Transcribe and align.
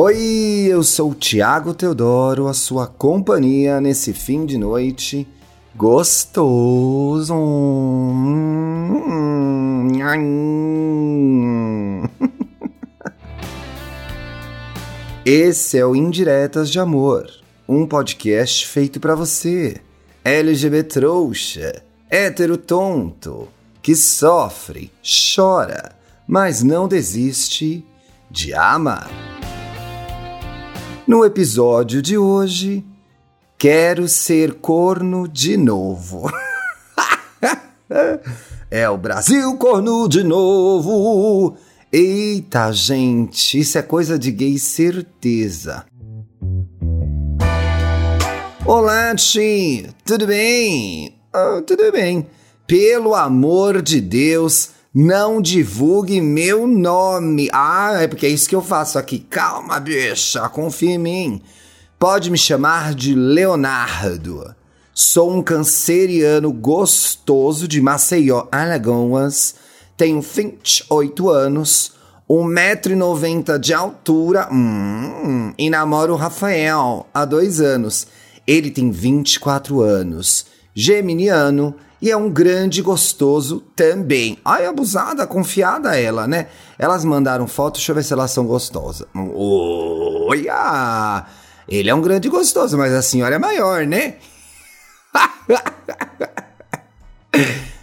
Oi, 0.00 0.68
eu 0.70 0.84
sou 0.84 1.12
Tiago 1.12 1.74
Teodoro, 1.74 2.46
a 2.46 2.54
sua 2.54 2.86
companhia 2.86 3.80
nesse 3.80 4.12
fim 4.12 4.46
de 4.46 4.56
noite 4.56 5.26
gostoso. 5.74 7.34
Esse 15.26 15.78
é 15.78 15.84
o 15.84 15.96
Indiretas 15.96 16.70
de 16.70 16.78
Amor, 16.78 17.28
um 17.68 17.84
podcast 17.84 18.68
feito 18.68 19.00
para 19.00 19.16
você, 19.16 19.78
LGBT 20.24 21.00
trouxa, 21.00 21.82
hétero 22.08 22.56
tonto, 22.56 23.48
que 23.82 23.96
sofre, 23.96 24.92
chora, 25.34 25.90
mas 26.24 26.62
não 26.62 26.86
desiste 26.86 27.84
de 28.30 28.54
amar. 28.54 29.37
No 31.08 31.24
episódio 31.24 32.02
de 32.02 32.18
hoje, 32.18 32.84
quero 33.56 34.06
ser 34.06 34.56
corno 34.56 35.26
de 35.26 35.56
novo. 35.56 36.30
é 38.70 38.90
o 38.90 38.98
Brasil 38.98 39.56
corno 39.56 40.06
de 40.06 40.22
novo. 40.22 41.56
Eita, 41.90 42.70
gente, 42.72 43.58
isso 43.58 43.78
é 43.78 43.82
coisa 43.82 44.18
de 44.18 44.30
gay 44.30 44.58
certeza. 44.58 45.86
Olá, 48.66 49.14
Tim, 49.14 49.86
tudo 50.04 50.26
bem? 50.26 51.18
Oh, 51.34 51.62
tudo 51.62 51.90
bem. 51.90 52.26
Pelo 52.66 53.14
amor 53.14 53.80
de 53.80 53.98
Deus, 53.98 54.72
não 54.94 55.40
divulgue 55.40 56.20
meu 56.20 56.66
nome. 56.66 57.48
Ah, 57.52 57.98
é 58.00 58.08
porque 58.08 58.26
é 58.26 58.30
isso 58.30 58.48
que 58.48 58.56
eu 58.56 58.62
faço 58.62 58.98
aqui. 58.98 59.18
Calma, 59.18 59.78
bicha, 59.78 60.48
confia 60.48 60.92
em 60.92 60.98
mim. 60.98 61.42
Pode 61.98 62.30
me 62.30 62.38
chamar 62.38 62.94
de 62.94 63.14
Leonardo. 63.14 64.54
Sou 64.94 65.32
um 65.32 65.42
canceriano 65.42 66.52
gostoso 66.52 67.68
de 67.68 67.80
Maceió, 67.80 68.46
Alagoas. 68.50 69.54
Tenho 69.96 70.20
28 70.20 71.28
anos, 71.28 71.92
1,90m 72.28 73.58
de 73.58 73.74
altura 73.74 74.48
hum, 74.52 75.52
e 75.58 75.68
namoro 75.70 76.14
o 76.14 76.16
Rafael 76.16 77.06
há 77.12 77.24
dois 77.24 77.60
anos. 77.60 78.06
Ele 78.46 78.70
tem 78.70 78.90
24 78.90 79.80
anos, 79.80 80.46
geminiano 80.78 81.74
e 82.00 82.08
é 82.08 82.16
um 82.16 82.30
grande 82.30 82.80
gostoso 82.80 83.60
também. 83.74 84.38
Ai, 84.44 84.64
abusada, 84.64 85.26
confiada 85.26 85.98
ela, 85.98 86.28
né? 86.28 86.46
Elas 86.78 87.04
mandaram 87.04 87.48
foto, 87.48 87.74
deixa 87.74 87.90
eu 87.90 87.96
ver 87.96 88.04
se 88.04 88.12
elas 88.12 88.30
são 88.30 88.46
gostosas. 88.46 89.04
Olha! 89.34 91.26
Ele 91.68 91.90
é 91.90 91.94
um 91.94 92.00
grande 92.00 92.28
gostoso, 92.28 92.78
mas 92.78 92.94
a 92.94 93.02
senhora 93.02 93.34
é 93.34 93.38
maior, 93.40 93.84
né? 93.84 94.14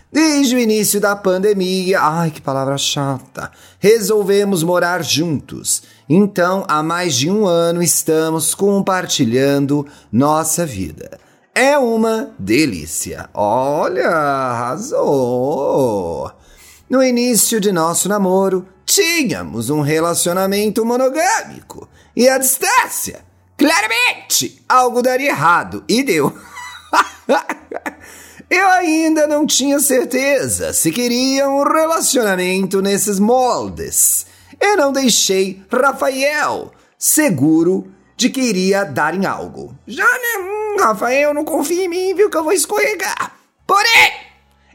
Desde 0.09 0.55
o 0.55 0.59
início 0.59 1.01
da 1.01 1.17
pandemia, 1.17 1.99
ai 1.99 2.31
que 2.31 2.39
palavra 2.39 2.77
chata, 2.77 3.51
resolvemos 3.77 4.63
morar 4.63 5.03
juntos. 5.03 5.83
Então, 6.07 6.63
há 6.69 6.81
mais 6.81 7.13
de 7.13 7.29
um 7.29 7.45
ano 7.45 7.83
estamos 7.83 8.55
compartilhando 8.55 9.85
nossa 10.09 10.65
vida. 10.65 11.24
É 11.57 11.77
uma 11.77 12.35
delícia. 12.37 13.29
Olha, 13.33 14.09
arrasou. 14.09 16.29
No 16.89 17.01
início 17.01 17.61
de 17.61 17.71
nosso 17.71 18.09
namoro, 18.09 18.67
tínhamos 18.85 19.69
um 19.69 19.79
relacionamento 19.79 20.83
monogâmico 20.83 21.87
e 22.13 22.27
a 22.27 22.37
distância. 22.37 23.23
Claramente, 23.57 24.61
algo 24.67 25.01
daria 25.01 25.29
errado 25.29 25.85
e 25.87 26.03
deu. 26.03 26.37
Eu 28.49 28.67
ainda 28.67 29.25
não 29.25 29.47
tinha 29.47 29.79
certeza 29.79 30.73
se 30.73 30.91
queria 30.91 31.49
um 31.49 31.63
relacionamento 31.63 32.81
nesses 32.81 33.17
moldes. 33.17 34.25
Eu 34.59 34.75
não 34.75 34.91
deixei 34.91 35.63
Rafael 35.71 36.73
seguro 36.97 37.94
de 38.15 38.29
que 38.29 38.41
iria 38.41 38.83
dar 38.83 39.13
em 39.13 39.25
algo. 39.25 39.77
Já, 39.85 40.05
né? 40.05 40.39
Hum, 40.39 40.77
Rafael, 40.79 41.33
não 41.33 41.43
confia 41.43 41.85
em 41.85 41.89
mim, 41.89 42.15
viu 42.15 42.29
que 42.29 42.37
eu 42.37 42.43
vou 42.43 42.53
escorregar. 42.53 43.33
Porém, 43.67 44.13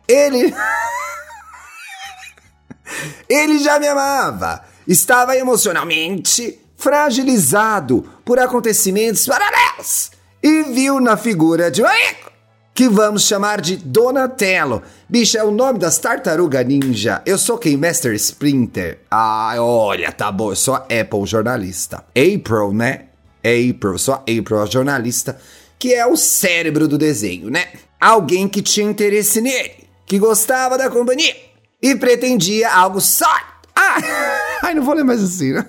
ele. 0.06 0.54
ele 3.28 3.58
já 3.58 3.78
me 3.78 3.88
amava. 3.88 4.64
Estava 4.86 5.36
emocionalmente 5.36 6.58
fragilizado 6.76 8.08
por 8.24 8.38
acontecimentos 8.38 9.26
paralelos 9.26 10.10
e 10.42 10.62
viu 10.62 10.98
na 10.98 11.16
figura 11.16 11.70
de 11.70 11.82
um 11.82 11.86
amigo 11.86 12.30
que 12.74 12.88
vamos 12.88 13.24
chamar 13.24 13.60
de 13.60 13.76
Donatello. 13.76 14.82
Bicha, 15.06 15.38
é 15.38 15.44
o 15.44 15.50
nome 15.50 15.78
das 15.78 15.98
tartaruga 15.98 16.64
ninja. 16.64 17.20
Eu 17.26 17.36
sou 17.36 17.58
quem? 17.58 17.76
Master 17.76 18.14
Sprinter. 18.14 19.00
Ah, 19.10 19.54
olha, 19.58 20.10
tá 20.10 20.32
bom, 20.32 20.50
eu 20.50 20.56
sou 20.56 20.74
a 20.74 20.78
Apple 20.78 21.26
jornalista. 21.26 22.04
April, 22.16 22.72
né? 22.72 23.09
April, 23.40 23.96
a 24.08 24.14
April, 24.14 24.62
a 24.62 24.66
jornalista, 24.66 25.40
que 25.78 25.94
é 25.94 26.06
o 26.06 26.16
cérebro 26.16 26.86
do 26.86 26.98
desenho, 26.98 27.50
né? 27.50 27.68
Alguém 28.00 28.48
que 28.48 28.62
tinha 28.62 28.88
interesse 28.88 29.40
nele, 29.40 29.88
que 30.06 30.18
gostava 30.18 30.76
da 30.78 30.90
companhia 30.90 31.36
e 31.82 31.94
pretendia 31.96 32.72
algo 32.72 33.00
só. 33.00 33.30
Ah, 33.74 33.98
ai, 34.62 34.74
não 34.74 34.82
vou 34.82 34.94
ler 34.94 35.04
mais 35.04 35.22
assim, 35.22 35.52
né? 35.52 35.66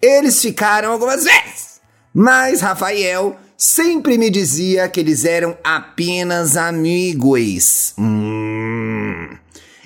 Eles 0.00 0.40
ficaram 0.40 0.92
algumas 0.92 1.24
vezes, 1.24 1.80
mas 2.12 2.60
Rafael 2.60 3.36
sempre 3.56 4.18
me 4.18 4.28
dizia 4.28 4.88
que 4.88 5.00
eles 5.00 5.24
eram 5.24 5.56
apenas 5.64 6.56
amigos. 6.56 7.94
Hum, 7.98 9.36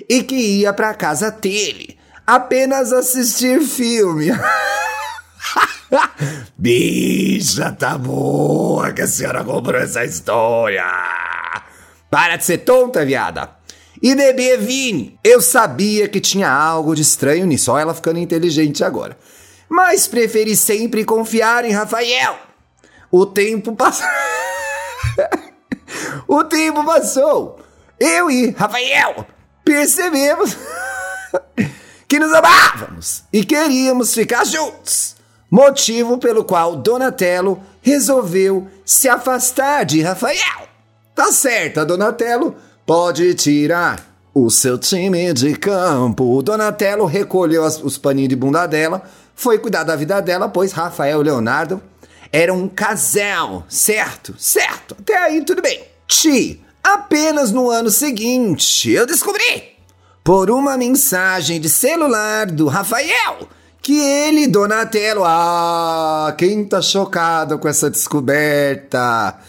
e 0.09 0.23
que 0.23 0.35
ia 0.35 0.73
pra 0.73 0.93
casa 0.93 1.31
dele 1.31 1.99
apenas 2.29 2.93
assistir 2.93 3.61
filme. 3.61 4.27
Bicha, 6.61 7.71
tá 7.71 7.97
boa 7.97 8.91
que 8.91 9.01
a 9.01 9.07
senhora 9.07 9.45
comprou 9.45 9.79
essa 9.79 10.03
história. 10.03 10.83
Para 12.09 12.35
de 12.35 12.43
ser 12.43 12.57
tonta, 12.57 13.05
viada. 13.05 13.51
E 14.03 14.13
bebê 14.13 14.57
Vini, 14.57 15.17
eu 15.23 15.41
sabia 15.41 16.09
que 16.09 16.19
tinha 16.19 16.51
algo 16.51 16.93
de 16.93 17.01
estranho 17.01 17.45
nisso, 17.45 17.71
olha 17.71 17.83
ela 17.83 17.93
ficando 17.93 18.19
inteligente 18.19 18.83
agora. 18.83 19.17
Mas 19.69 20.05
preferi 20.05 20.53
sempre 20.53 21.05
confiar 21.05 21.63
em 21.63 21.71
Rafael. 21.71 22.37
O 23.09 23.25
tempo 23.25 23.73
passou. 23.73 24.05
o 26.27 26.43
tempo 26.43 26.83
passou. 26.83 27.57
Eu 27.97 28.29
e 28.29 28.49
Rafael 28.49 29.25
percebemos 29.63 30.57
que 32.05 32.19
nos 32.19 32.33
amávamos 32.33 33.23
e 33.31 33.45
queríamos 33.45 34.13
ficar 34.13 34.45
juntos 34.45 35.18
motivo 35.49 36.17
pelo 36.17 36.43
qual 36.43 36.75
Donatello 36.75 37.61
resolveu 37.81 38.67
se 38.85 39.09
afastar 39.09 39.85
de 39.85 40.01
Rafael. 40.01 40.67
Tá 41.15 41.31
certa, 41.31 41.85
Donatello, 41.85 42.55
pode 42.85 43.33
tirar 43.33 44.09
o 44.33 44.49
seu 44.49 44.77
time 44.77 45.33
de 45.33 45.55
campo. 45.55 46.41
Donatello 46.41 47.05
recolheu 47.05 47.63
as, 47.63 47.81
os 47.81 47.97
paninhos 47.97 48.29
de 48.29 48.35
bunda 48.35 48.65
dela, 48.65 49.03
foi 49.35 49.57
cuidar 49.57 49.83
da 49.83 49.95
vida 49.95 50.21
dela, 50.21 50.49
pois 50.49 50.71
Rafael 50.71 51.21
e 51.21 51.23
Leonardo 51.23 51.81
eram 52.31 52.57
um 52.57 52.67
casal, 52.67 53.65
certo? 53.67 54.35
Certo, 54.37 54.95
até 54.99 55.17
aí 55.17 55.43
tudo 55.43 55.61
bem. 55.61 55.83
Ti, 56.07 56.61
apenas 56.83 57.51
no 57.51 57.69
ano 57.69 57.89
seguinte 57.89 58.91
eu 58.91 59.05
descobri, 59.05 59.75
por 60.23 60.51
uma 60.51 60.77
mensagem 60.77 61.59
de 61.59 61.69
celular 61.69 62.45
do 62.47 62.67
Rafael, 62.67 63.47
que 63.81 63.99
ele, 63.99 64.47
Donatello, 64.47 65.23
ah, 65.25 66.33
quem 66.37 66.65
tá 66.65 66.81
chocado 66.81 67.57
com 67.57 67.67
essa 67.67 67.89
descoberta? 67.89 69.39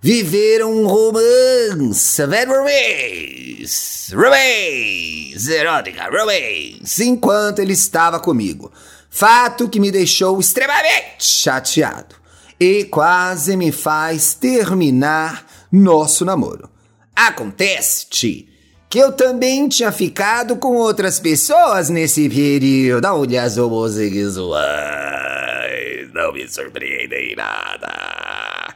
Viveram 0.00 0.72
um 0.72 0.86
romance, 0.86 2.26
velho 2.26 2.52
romance, 2.52 4.14
romance, 4.14 5.52
erótica, 5.52 6.04
romance, 6.04 7.04
enquanto 7.04 7.58
ele 7.58 7.74
estava 7.74 8.18
comigo. 8.18 8.72
Fato 9.10 9.68
que 9.68 9.78
me 9.80 9.90
deixou 9.90 10.40
extremamente 10.40 11.24
chateado 11.24 12.14
e 12.58 12.84
quase 12.84 13.56
me 13.56 13.72
faz 13.72 14.34
terminar 14.34 15.44
nosso 15.70 16.24
namoro. 16.24 16.70
Acontece-te 17.14 18.49
que 18.90 18.98
eu 18.98 19.12
também 19.12 19.68
tinha 19.68 19.92
ficado 19.92 20.56
com 20.56 20.74
outras 20.74 21.20
pessoas 21.20 21.88
nesse 21.88 22.28
período. 22.28 23.06
Olha 23.06 23.44
as 23.44 23.56
homossexuais, 23.56 26.12
não 26.12 26.32
me 26.32 26.48
surpreendem 26.48 27.36
nada. 27.36 28.74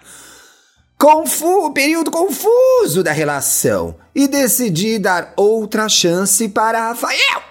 Confu 0.96 1.72
período 1.72 2.12
confuso 2.12 3.02
da 3.02 3.10
relação 3.10 3.96
e 4.14 4.28
decidi 4.28 5.00
dar 5.00 5.32
outra 5.36 5.88
chance 5.88 6.48
para 6.48 6.90
Rafael. 6.90 7.42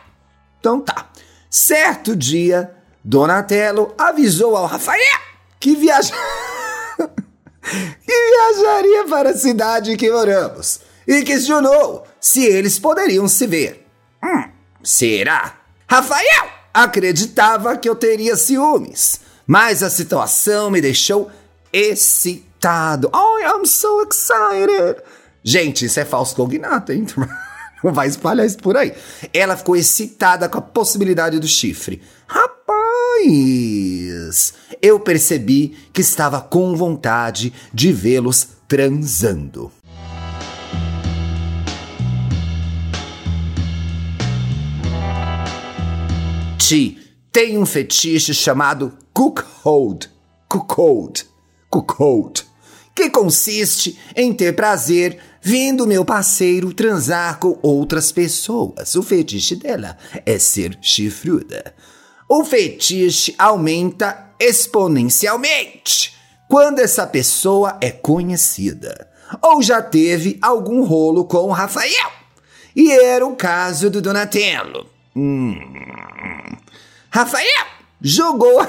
Então 0.57 0.79
tá. 0.79 1.09
Certo 1.49 2.15
dia, 2.15 2.73
Donatello 3.03 3.93
avisou 3.97 4.55
ao 4.55 4.67
Rafael 4.67 5.19
que, 5.59 5.75
viaja... 5.75 6.13
que 6.97 7.09
viajaria 8.07 9.03
para 9.09 9.31
a 9.31 9.37
cidade 9.37 9.97
que 9.97 10.09
moramos 10.09 10.92
e 11.07 11.23
questionou 11.23 12.05
se 12.19 12.45
eles 12.45 12.79
poderiam 12.79 13.27
se 13.27 13.47
ver. 13.47 13.85
Hum, 14.23 14.43
será? 14.83 15.57
Rafael 15.89 16.47
acreditava 16.73 17.77
que 17.77 17.87
eu 17.87 17.95
teria 17.95 18.35
ciúmes, 18.35 19.21
mas 19.45 19.83
a 19.83 19.89
situação 19.89 20.71
me 20.71 20.81
deixou 20.81 21.29
excitado. 21.71 23.09
Oh, 23.13 23.39
I'm 23.39 23.65
so 23.65 24.07
excited! 24.09 25.01
Gente, 25.43 25.85
isso 25.85 25.99
é 25.99 26.05
falso 26.05 26.35
cognato, 26.35 26.91
hein? 26.91 27.05
Não 27.83 27.91
vai 27.91 28.07
espalhar 28.07 28.45
isso 28.45 28.57
por 28.59 28.77
aí. 28.77 28.93
Ela 29.33 29.57
ficou 29.57 29.75
excitada 29.75 30.47
com 30.47 30.57
a 30.57 30.61
possibilidade 30.61 31.37
do 31.37 31.47
chifre. 31.47 32.01
Rapaz, 32.25 32.53
eu 34.81 34.97
percebi 35.01 35.77
que 35.91 35.99
estava 35.99 36.39
com 36.39 36.77
vontade 36.77 37.51
de 37.73 37.91
vê-los 37.91 38.47
transando. 38.69 39.69
Ti 46.63 46.97
tem 47.29 47.57
um 47.57 47.65
fetiche 47.65 48.33
chamado 48.33 48.97
cookhold. 49.13 50.07
Cookhold. 50.47 51.25
Cookhold. 51.69 52.45
Que 52.95 53.09
consiste 53.09 53.99
em 54.15 54.31
ter 54.31 54.55
prazer 54.55 55.19
vendo 55.41 55.85
meu 55.85 56.05
parceiro 56.05 56.73
transar 56.73 57.37
com 57.37 57.59
outras 57.61 58.13
pessoas. 58.13 58.95
O 58.95 59.03
fetiche 59.03 59.57
dela 59.57 59.97
é 60.25 60.39
ser 60.39 60.77
chifruda. 60.81 61.75
O 62.29 62.45
fetiche 62.45 63.35
aumenta 63.37 64.33
exponencialmente 64.39 66.13
quando 66.47 66.79
essa 66.79 67.05
pessoa 67.05 67.77
é 67.81 67.91
conhecida 67.91 69.09
ou 69.41 69.61
já 69.61 69.81
teve 69.81 70.39
algum 70.41 70.85
rolo 70.85 71.25
com 71.25 71.39
o 71.39 71.51
Rafael. 71.51 72.11
E 72.73 72.89
era 72.89 73.25
o 73.25 73.35
caso 73.35 73.89
do 73.89 74.01
Donatello. 74.01 74.87
Hum. 75.13 75.72
Rafael 77.15 77.67
jogou 78.01 78.59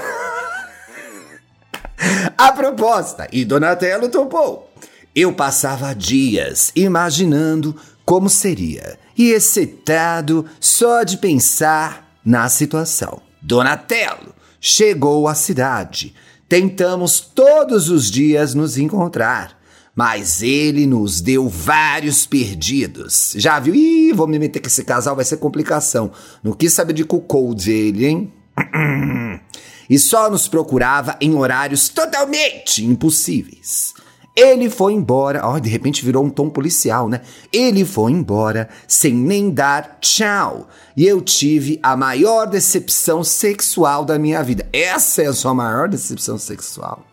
a 2.36 2.52
proposta 2.52 3.26
e 3.32 3.42
Donatello 3.42 4.10
topou. 4.10 4.70
Eu 5.14 5.32
passava 5.32 5.94
dias 5.94 6.70
imaginando 6.76 7.74
como 8.04 8.28
seria 8.28 8.98
e 9.16 9.30
excitado 9.30 10.44
só 10.60 11.04
de 11.04 11.16
pensar 11.16 12.18
na 12.22 12.46
situação. 12.50 13.22
Donatello 13.40 14.34
chegou 14.60 15.26
à 15.26 15.34
cidade. 15.34 16.14
Tentamos 16.46 17.20
todos 17.20 17.88
os 17.88 18.10
dias 18.10 18.52
nos 18.52 18.76
encontrar, 18.76 19.58
mas 19.94 20.42
ele 20.42 20.86
nos 20.86 21.20
deu 21.20 21.48
vários 21.48 22.26
perdidos. 22.26 23.34
Já 23.36 23.60
viu? 23.60 23.74
Ih, 23.74 24.12
vou 24.12 24.26
me 24.26 24.38
meter 24.38 24.60
com 24.60 24.66
esse 24.66 24.84
casal, 24.84 25.14
vai 25.14 25.24
ser 25.24 25.36
complicação. 25.36 26.10
Não 26.42 26.52
quis 26.52 26.72
saber 26.72 26.92
de 26.92 27.04
cucou 27.04 27.54
dele, 27.54 28.06
hein? 28.06 28.32
e 29.88 29.98
só 29.98 30.30
nos 30.30 30.48
procurava 30.48 31.16
em 31.20 31.34
horários 31.34 31.88
totalmente 31.88 32.84
impossíveis. 32.84 33.94
Ele 34.36 34.68
foi 34.68 34.94
embora, 34.94 35.46
ó, 35.46 35.60
de 35.60 35.68
repente 35.68 36.04
virou 36.04 36.24
um 36.24 36.30
tom 36.30 36.50
policial, 36.50 37.08
né? 37.08 37.20
Ele 37.52 37.84
foi 37.84 38.10
embora 38.10 38.68
sem 38.88 39.14
nem 39.14 39.48
dar 39.48 39.98
tchau. 40.00 40.68
E 40.96 41.06
eu 41.06 41.20
tive 41.20 41.78
a 41.80 41.96
maior 41.96 42.46
decepção 42.46 43.22
sexual 43.22 44.04
da 44.04 44.18
minha 44.18 44.42
vida. 44.42 44.68
Essa 44.72 45.22
é 45.22 45.26
a 45.26 45.32
sua 45.32 45.54
maior 45.54 45.88
decepção 45.88 46.36
sexual. 46.36 47.06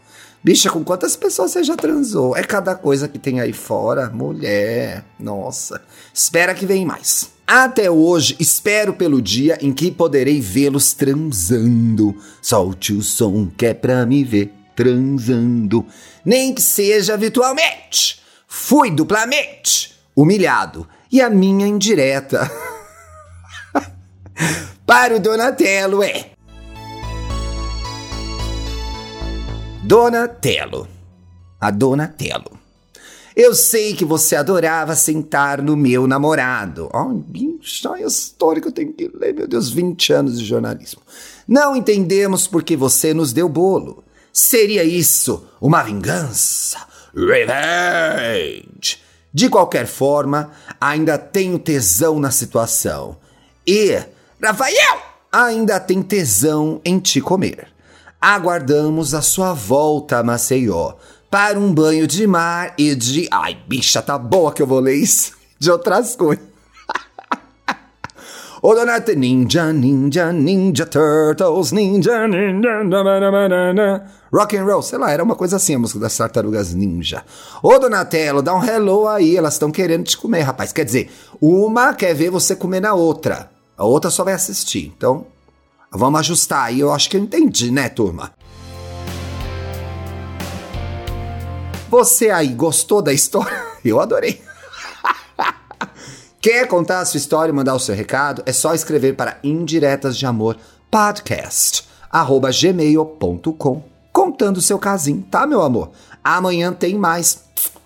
Bicha, 0.43 0.71
com 0.71 0.83
quantas 0.83 1.15
pessoas 1.15 1.51
você 1.51 1.63
já 1.63 1.75
transou? 1.75 2.35
É 2.35 2.43
cada 2.43 2.73
coisa 2.73 3.07
que 3.07 3.19
tem 3.19 3.39
aí 3.39 3.53
fora. 3.53 4.09
Mulher, 4.09 5.05
nossa. 5.19 5.79
Espera 6.11 6.55
que 6.55 6.65
vem 6.65 6.83
mais. 6.83 7.29
Até 7.45 7.91
hoje, 7.91 8.35
espero 8.39 8.93
pelo 8.93 9.21
dia 9.21 9.57
em 9.61 9.71
que 9.71 9.91
poderei 9.91 10.41
vê-los 10.41 10.93
transando. 10.93 12.15
Solte 12.41 12.93
o 12.93 13.03
som 13.03 13.51
que 13.55 13.67
é 13.67 13.73
pra 13.73 14.03
me 14.05 14.23
ver 14.23 14.51
transando, 14.75 15.85
nem 16.25 16.53
que 16.55 16.61
seja 16.61 17.15
virtualmente. 17.17 18.19
Fui 18.47 18.89
duplamente 18.89 19.95
humilhado. 20.15 20.87
E 21.11 21.21
a 21.21 21.29
minha 21.29 21.67
indireta 21.67 22.49
para 24.87 25.17
o 25.17 25.19
Donatello 25.19 26.01
é: 26.01 26.30
Donatello. 29.91 30.87
A 31.59 31.69
Donatello. 31.69 32.57
Eu 33.35 33.53
sei 33.53 33.93
que 33.93 34.05
você 34.05 34.37
adorava 34.37 34.95
sentar 34.95 35.61
no 35.61 35.75
meu 35.75 36.07
namorado. 36.07 36.89
Oh, 36.93 37.09
bicho, 37.09 37.93
é 37.95 38.03
história 38.03 38.61
que 38.61 38.69
eu 38.69 38.71
tenho 38.71 38.93
que 38.93 39.11
ler, 39.13 39.33
meu 39.33 39.45
Deus, 39.45 39.69
20 39.69 40.13
anos 40.13 40.39
de 40.39 40.45
jornalismo. 40.45 41.01
Não 41.45 41.75
entendemos 41.75 42.47
porque 42.47 42.77
você 42.77 43.13
nos 43.13 43.33
deu 43.33 43.49
bolo. 43.49 44.01
Seria 44.31 44.85
isso 44.85 45.45
uma 45.59 45.83
vingança? 45.83 46.87
Revenge! 47.13 48.97
De 49.33 49.49
qualquer 49.49 49.87
forma, 49.87 50.51
ainda 50.79 51.17
tenho 51.17 51.59
tesão 51.59 52.17
na 52.17 52.31
situação. 52.31 53.17
E 53.67 54.01
Rafael 54.41 55.01
ainda 55.29 55.81
tem 55.81 56.01
tesão 56.01 56.79
em 56.85 56.97
te 56.97 57.19
comer. 57.19 57.70
Aguardamos 58.21 59.15
a 59.15 59.21
sua 59.23 59.51
volta 59.51 60.19
a 60.19 60.23
Maceió 60.23 60.93
para 61.27 61.57
um 61.57 61.73
banho 61.73 62.05
de 62.05 62.27
mar 62.27 62.75
e 62.77 62.93
de. 62.93 63.27
Ai, 63.31 63.57
bicha, 63.67 63.99
tá 63.99 64.15
boa 64.15 64.53
que 64.53 64.61
eu 64.61 64.67
vou 64.67 64.79
ler 64.79 64.93
isso. 64.93 65.33
De 65.57 65.71
outras 65.71 66.15
coisas. 66.15 66.45
O 68.63 68.75
Donato 68.75 69.11
Ninja, 69.13 69.73
Ninja, 69.73 70.31
Ninja 70.31 70.85
Turtles, 70.85 71.71
Ninja, 71.71 72.27
Ninja, 72.27 72.83
na, 72.83 74.03
Rock 74.31 74.55
and 74.55 74.65
Roll, 74.65 74.83
sei 74.83 74.99
lá, 74.99 75.09
era 75.09 75.23
uma 75.23 75.35
coisa 75.35 75.55
assim 75.55 75.73
a 75.73 75.79
música 75.79 75.99
das 75.99 76.15
Tartarugas 76.15 76.71
Ninja. 76.71 77.23
Ô 77.63 77.79
Donatello, 77.79 78.43
dá 78.43 78.53
um 78.53 78.63
hello 78.63 79.07
aí, 79.07 79.35
elas 79.35 79.53
estão 79.53 79.71
querendo 79.71 80.03
te 80.03 80.15
comer, 80.15 80.41
rapaz. 80.41 80.71
Quer 80.71 80.85
dizer, 80.85 81.09
uma 81.41 81.95
quer 81.95 82.13
ver 82.13 82.29
você 82.29 82.55
comer 82.55 82.81
na 82.81 82.93
outra, 82.93 83.49
a 83.75 83.83
outra 83.83 84.11
só 84.11 84.23
vai 84.23 84.35
assistir. 84.35 84.93
Então, 84.95 85.25
vamos 85.91 86.19
ajustar 86.21 86.65
aí, 86.65 86.79
eu 86.79 86.91
acho 86.91 87.09
que 87.09 87.17
eu 87.17 87.21
entendi, 87.21 87.71
né, 87.71 87.89
turma? 87.89 88.33
Você 91.89 92.29
aí 92.29 92.47
gostou 92.47 93.01
da 93.01 93.11
história? 93.11 93.65
Eu 93.83 93.99
adorei. 93.99 94.41
Quer 96.39 96.65
contar 96.67 96.99
a 96.99 97.05
sua 97.05 97.17
história 97.17 97.51
e 97.51 97.55
mandar 97.55 97.75
o 97.75 97.79
seu 97.79 97.93
recado? 97.93 98.41
É 98.45 98.53
só 98.53 98.73
escrever 98.73 99.15
para 99.15 99.39
Indiretas 99.43 100.15
de 100.15 100.25
Amor 100.25 100.55
Podcast, 100.89 101.85
gmail.com, 102.61 103.83
contando 104.13 104.57
o 104.57 104.61
seu 104.61 104.79
casinho, 104.79 105.25
tá, 105.29 105.45
meu 105.45 105.61
amor? 105.61 105.91
Amanhã 106.23 106.71
tem 106.71 106.95
mais. 106.95 107.43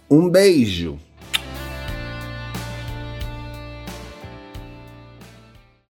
Um 0.10 0.30
beijo. 0.30 1.00